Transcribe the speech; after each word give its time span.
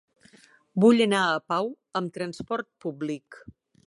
Vull 0.85 1.03
anar 1.05 1.19
a 1.33 1.43
Pau 1.53 1.69
amb 2.01 2.13
trasport 2.15 2.69
públic. 2.87 3.39